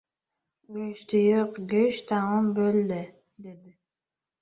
[0.77, 3.01] —Go‘shti yo‘q, go‘sht tamom bo‘ldi,—
[3.49, 3.79] dedi.